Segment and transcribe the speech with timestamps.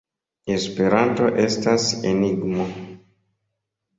[0.53, 2.65] Esperanto estas enigmo.